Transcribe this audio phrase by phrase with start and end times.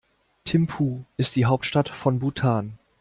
[0.45, 2.79] Thimphu ist die Hauptstadt von Bhutan.